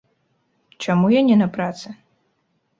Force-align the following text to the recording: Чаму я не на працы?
Чаму 0.87 1.05
я 1.19 1.23
не 1.29 1.37
на 1.45 1.51
працы? 1.61 1.87